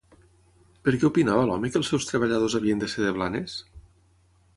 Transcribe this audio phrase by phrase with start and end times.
[0.87, 3.59] Per què opinava l'home que els seus treballadors havien de ser de Blanes?